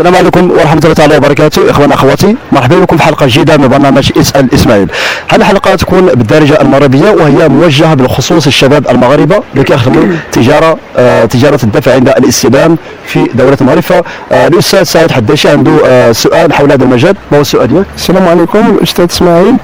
[0.00, 1.70] السلام عليكم ورحمة الله تعالى وبركاته.
[1.70, 4.88] إخوان أخواتي مرحبا بكم في حلقة جديدة من برنامج اسأل إسماعيل.
[5.28, 11.60] هذه الحلقة تكون بالدارجة المغربية وهي موجهة بالخصوص الشباب المغاربة اللي كيخدموا تجارة آه تجارة
[11.64, 17.16] الدفع عند الاستلام في دولة المغرب فالأستاذ سعيد حداشي عنده آه سؤال حول هذا المجال.
[17.32, 19.56] ما هو السؤال ديالك؟ السلام عليكم الاستاذ إسماعيل.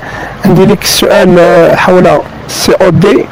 [0.44, 2.06] عندي لك السؤال آه، حول
[2.48, 3.26] ال COD.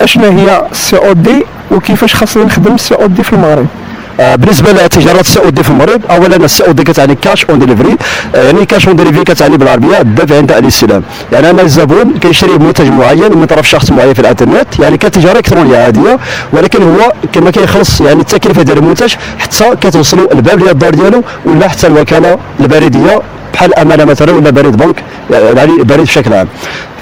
[0.00, 3.89] اشنا هي ال COD وكيفاش خاصني نخدم ال COD في المغرب؟ آه،
[4.20, 7.96] بالنسبة لتجارة دي في المغرب اولا ال COD كتعني cash on delivery
[8.34, 11.02] يعني cash on delivery كتعني بالعربية الدفع عند الاستلام
[11.32, 15.78] يعني أنا الزبون كيشري منتج معين من طرف شخص معين في الإنترنت يعني كتجارة إلكترونية
[15.78, 16.18] عادية
[16.52, 21.68] ولكن هو كما كيخلص يعني التكلفة ديال المنتج حتى كتوصلوا الباب ديال الدار ديالو ولا
[21.68, 23.20] حتى الوكالة البريدية
[23.54, 26.48] بحال أمانة مثلا ولا بريد بنك يعني بريد بشكل عام.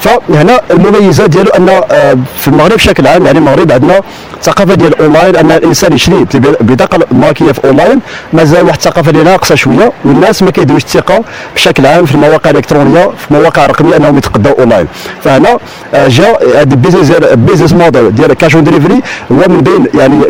[0.01, 4.01] فهنا المميزات ديالو أن آه، في المغرب بشكل عام يعني المغرب عندنا
[4.43, 8.01] ثقافه ديال الاونلاين أن الإنسان يشري البطاقه البنكية في أونلاين
[8.33, 11.25] مازال واحد الثقافة اللي ناقصه شوية والناس ما كيديروش الثقة
[11.55, 14.87] بشكل عام في المواقع الإلكترونية في المواقع الرقميه أنهم يتقداو أونلاين.
[15.25, 15.59] فهنا
[15.95, 19.01] آه، جا هذا ال business ال business model ديال cash on delivery
[19.33, 20.23] هو من بين يعني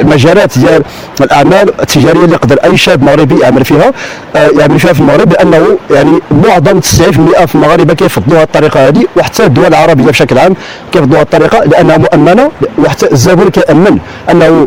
[0.00, 0.82] المجالات ديال
[1.20, 3.92] الأعمال التجارية اللي يقدر أي شاب مغربي يعمل فيها
[4.36, 9.04] آه، يعمل فيها في المغرب لأنه يعني معظم 90% في المغاربه كيفضلوا هذه الطريقة هذه
[9.16, 10.54] وحتى الدول العربية بشكل عام
[10.92, 13.98] هذه الطريقة لانها مؤمنه وحتى الزبون كيأمن
[14.30, 14.66] أنه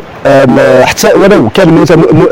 [0.86, 1.86] حتى ولو كان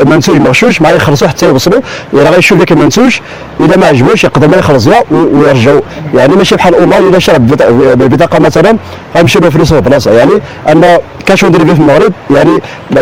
[0.06, 1.82] منتوج مغشوش ما يخلصوا حتى يوصلوا
[2.14, 3.20] الا غيشوف ذاك المنتوج
[3.60, 5.82] إذا ما عجبوش يقدر ما يخلصها و- ويرجعوا.
[6.14, 8.78] يعني ماشي بحال اونلاين الا شرى ببط- ببطاقه مثلا
[9.16, 10.32] غيمشي له في البلاصه يعني
[10.70, 11.44] ان كاش
[11.74, 12.52] في المغرب يعني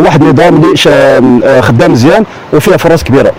[0.05, 3.31] واحد النظام اللي آم، خدام مزيان وفيه فرص كبيرة.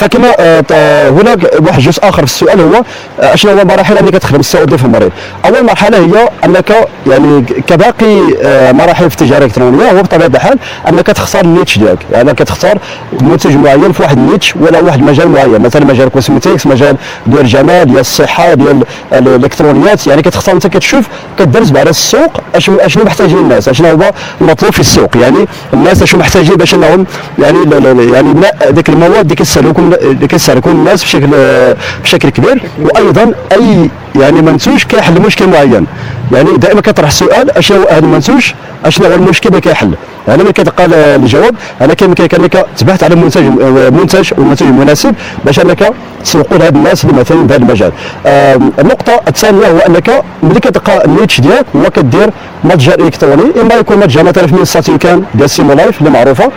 [0.00, 0.72] فكما آه، ت-
[1.20, 2.74] هناك واحد الجزء آخر في السؤال هو
[3.20, 5.12] آه، أشنو هو المراحل اللي كتخدم ال COD في المغرب
[5.44, 6.72] أول مرحلة هي أنك
[7.06, 11.98] يعني كباقي آه، مراحل في التجارة الإلكترونية هو بطبيعة الحال أنك تختار ال niche ديالك.
[12.12, 12.78] يعني كتختار
[13.20, 15.60] منتج معين في واحد ال niche ولا واحد المجال معين.
[15.62, 16.96] مثلا مجال cosmetics مجال
[17.26, 18.70] ديال الجمال ديال الصحة ديال
[19.12, 20.06] ال- الإلكترونيات.
[20.06, 21.04] يعني كتختار أنت كتشوف
[21.38, 25.16] كدرس على السوق أشنو محتاجين الناس أشنو هو المطلوب في السوق.
[25.16, 27.06] يعني الناس أشنو محتاجين باش إنهم
[27.38, 27.58] يعني
[28.12, 28.34] يعني
[28.70, 31.28] ديك المواد اللي كيستهلكوا اللي كيستهلكوا الناس بشكل
[32.04, 33.90] بشكل كبير وأيضا أي
[34.20, 35.86] يعني منتوج كيحل مشكل معين.
[36.32, 38.52] يعني دائما كطرح السؤال أشنو هذا المنتوج
[38.84, 39.94] أشنو هو المشكل اللي كيحل؟
[40.28, 43.42] يعني ملي كتلقى ال- الجواب أنا كيمكن انك تبحث على منتج
[43.92, 45.14] منتج والمنتج المناسب
[45.44, 45.92] باش أنك
[46.24, 47.92] تسوقوا لهاد الناس اللي مثلا في هذا المجال.
[48.26, 52.30] آم، النقطة الثانية هو أنك ملي كتلقى ال niche ديالك هو كدير
[52.64, 56.44] متجر إلكتروني إما يكون متجر مثلا في منصة يمكن ديال سيمو لايف اللي معروفة.
[56.44, 56.50] آه،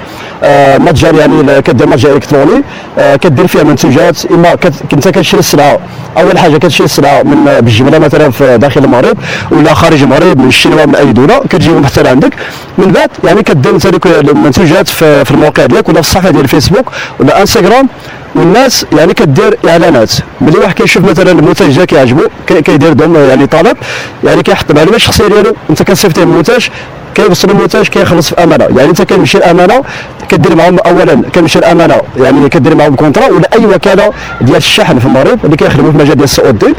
[0.78, 2.64] متجر يعني كدير متجر إلكتروني.
[3.00, 4.52] آه، كدير فيها منتوجات إما
[4.94, 5.80] انت كتشري السلعة.
[6.18, 9.18] أول حاجة كتشري السلعة من بالجمله مثلا في داخل المغرب
[9.52, 12.34] ولا خارج المغرب من الشينوا من أي دولة كتجيهم حتى لعندك
[12.78, 16.86] من بعد يعني كدير انت المنتوجات في الموقع ديالك ولا في الصفحة ديال الفيسبوك
[17.20, 17.88] ولا إنستغرام.
[18.36, 20.12] والناس يعني كدير إعلانات.
[20.42, 23.78] ملي واحد كيشوف مثلا المنتج ديالك كيعجبو كي- كيدير دوم يعني طلب
[24.24, 25.56] يعني كيحط المعلومات الشخصية ديالو.
[25.70, 26.68] أنت كتصيفط المنتج
[27.16, 28.66] كيوصل المنتج كيخلص في أمانة.
[28.78, 29.82] يعني أنت كتمشي الامانه
[30.30, 35.06] كدير معاهم اولا كتمشي الامانه يعني كدير معاهم contrat ولا أي وكالة ديال الشحن في
[35.06, 36.74] المغرب اللي كيخدموا في المجال ديال ال COD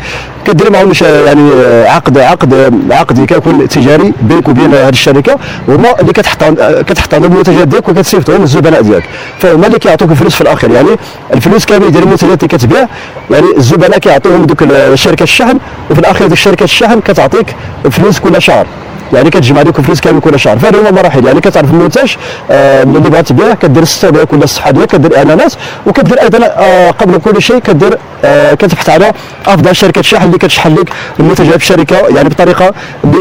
[0.46, 1.50] كدير معاهم ش- يعني
[1.86, 5.36] عقد عقد عقد كيكون تجاري بينك وبين هذه الشركة.
[5.68, 6.44] وهما اللي كتحط
[6.88, 9.04] كتحط المنتجات ديالك وكتصيفطهم للزبناء ديالك.
[9.38, 10.70] فهما اللي كيعطوك الفلوس في الآخر.
[10.70, 10.88] يعني
[11.34, 12.86] الفلوس كامل ديال المنتجات اللي كتبيع
[13.30, 14.64] يعني الزبناء كيعطوهم دوك
[14.94, 15.58] شركة الشحن
[15.90, 17.46] وفي الآخر ديك شركة الشحن كتعطيك
[17.90, 18.66] فلوس كل شهر.
[19.14, 20.58] يعني كتجمع لك فلوس كامل كل شهر.
[20.58, 22.14] فهذا هو المراحل يعني كتعرف المنتج
[22.50, 25.52] آه اللي بغيت تبيع كدير ال site ديالك ولا الصفحة ديالك كدير اعلانات
[25.86, 29.12] وكدير أيضا آه قبل كل شيء كدير آه كتبحث على
[29.46, 30.88] أفضل شركة شحن اللي كتشحن لك
[31.20, 32.72] المنتجات الشركة يعني بطريقة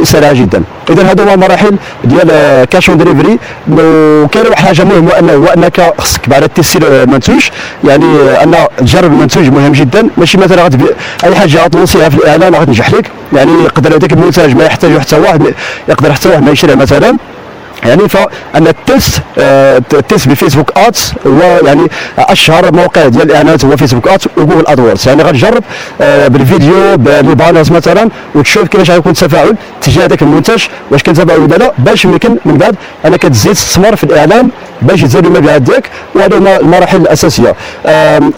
[0.03, 0.63] سريعه جدا.
[0.89, 2.29] اذا هذا هو مراحل ديال
[2.65, 3.39] cash on delivery
[3.71, 7.49] وكاين واحد حاجة مهمة أنه هو انك خصك بعد tester المنتوج
[7.83, 8.05] يعني
[8.43, 10.09] أن تجرب المنتوج مهم جدا.
[10.17, 10.87] ماشي مثلا غتبيع
[11.23, 13.11] أي حاجة غتوصيها في الإعلان غتنجح لك.
[13.33, 15.53] يعني يقدر هذاك المنتج ما يحتاجه حتى واحد.
[15.89, 17.17] يقدر حتى واحد ما يشريه مثلا.
[17.83, 21.87] يعني فان ال test آه، ال test ب Facebook Ads هو يعني
[22.17, 25.07] أشهر موقع ديال الإعلانات هو Facebook Ads و Google AdWords.
[25.07, 25.63] يعني غتجرب
[26.01, 31.39] آه، بالفيديو بال banners مثلا وتشوف كيفاش غيكون التفاعل تجاه هذاك المنتج واش كان تفاعل
[31.39, 32.75] ولا لا باش يمكن من بعد
[33.05, 34.49] انك تزيد تستثمر في الاعلان
[34.83, 37.55] باش تزيد المبيعات ديالك وهذا المراحل الأساسية.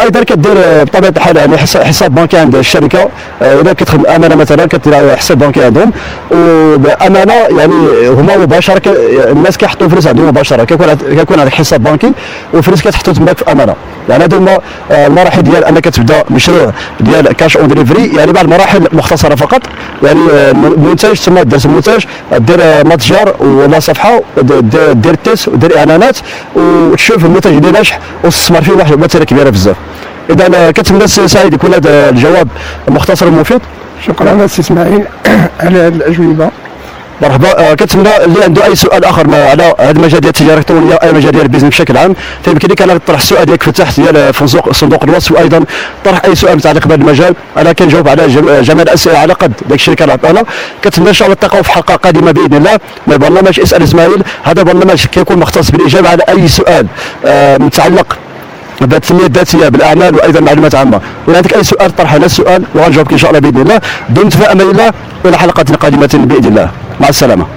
[0.02, 0.54] أيضا كدير
[0.84, 3.10] بطبيعة الحال يعني حساب بنكي عند الشركة.
[3.42, 5.92] آه، إذا كتخدم أمانة مثلا كدير حساب بنكي عندهم.
[6.32, 7.74] وبأمانة يعني
[8.08, 8.82] هما مباشرة
[9.32, 10.64] الناس كيحطوا فلوس عندهم مباشرة.
[10.64, 12.12] كيكون كيكون عندك حساب بنكي
[12.54, 13.76] والفلوس كتحطوا تماك في أمانة.
[14.10, 14.58] يعني هذو هما
[14.92, 19.62] آه، المراحل ديال أنك تبدأ مشروع ديال cash on delivery يعني بعض المراحل مختصرة فقط.
[20.04, 22.04] يعني آه، منتج ثم داز المنتج
[22.38, 26.18] دير متجر ولا صفحة دير دير test ودير إعلانات.
[26.56, 29.76] وتشوف المنتج اللي ناجح وتستثمر فيه واحد المثله كبيره بزاف.
[30.30, 32.48] اذا كنتمنى السي سعيد يكون هذا الجواب
[32.88, 33.62] مختصر ومفيد.
[34.08, 35.06] شكرا سي إسماعيل.
[35.64, 36.50] على هذه الأجوبة.
[37.22, 37.60] مرحبا.
[37.60, 41.32] آه، كنتمنى اللي عنده أي سؤال آخر على هذا المجال ديال التجارة الالكترونيه أي مجال
[41.32, 42.16] ديال ال business بشكل عام.
[42.46, 45.64] فيمكن لك أنا تطرح السؤال ديالك في تحت ديال في صندوق صندوق الوصف وأيضا
[46.06, 47.34] طرح أي سؤال متعلق بهذا المجال.
[47.58, 49.54] أنا كنجاوب على جم- جميع الأسئلة على قد.
[49.70, 50.44] داك الشيء اللي كنعطينا
[50.84, 52.80] كنتمنى إن شاء الله نلتقاو في حلقة قادمة بإذن الله.
[53.08, 54.24] من برنامج إسأل إسماعيل.
[54.44, 56.88] هذا برنامج كيكون مختص بالإجابة على أي سؤال
[57.26, 58.18] آه، متعلق
[58.82, 61.02] بالتنمية الذاتية بالأعمال وأيضا معلومات عامة.
[61.28, 63.82] ولا عندك أي سؤال طرح لنا السؤال وغنجاوبك إن شاء الله بإذن الله.
[64.10, 64.94] دمت في أمان الله.
[65.26, 66.70] والى حلقة قادمة بإذن الله.
[67.00, 67.48] مع السلامة.